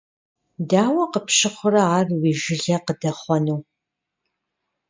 [0.69, 3.59] Дауэ къыпщыхъурэ ар уи жылэ къыдэхъуэну.